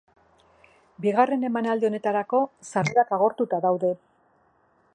Bigarren 1.05 1.45
emanaldi 1.49 1.87
honetarako 1.89 2.39
sarrerak 2.71 3.13
agortuta 3.19 3.61
daude. 3.67 3.93